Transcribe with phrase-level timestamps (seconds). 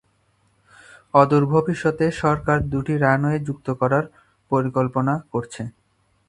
[1.13, 4.05] অদূর ভবিষ্যতে সরকার দুটি রানওয়ে যুক্ত করার
[4.51, 5.63] পরিকল্পনা করেছে।